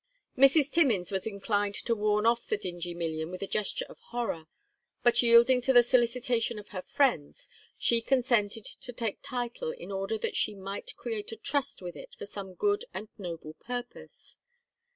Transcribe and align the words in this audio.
Mrs. 0.35 0.71
Timmins 0.71 1.11
was 1.11 1.27
inclined 1.27 1.75
to 1.85 1.93
warn 1.93 2.25
off 2.25 2.47
the 2.47 2.57
Dingee 2.57 2.95
million 2.95 3.29
with 3.29 3.43
a 3.43 3.47
gesture 3.47 3.85
of 3.87 3.99
horror; 4.09 4.47
but, 5.03 5.21
yielding 5.21 5.61
to 5.61 5.73
the 5.73 5.83
solicitation 5.83 6.57
of 6.57 6.69
her 6.69 6.81
friends, 6.81 7.47
she 7.77 8.01
consented 8.01 8.65
to 8.65 8.93
take 8.93 9.19
title 9.21 9.71
in 9.71 9.91
order 9.91 10.17
that 10.17 10.35
she 10.35 10.55
might 10.55 10.95
create 10.95 11.31
a 11.31 11.35
trust 11.37 11.83
with 11.83 11.95
it 11.95 12.15
for 12.17 12.25
some 12.25 12.55
good 12.55 12.83
and 12.95 13.09
noble 13.19 13.53
purpose. 13.53 14.37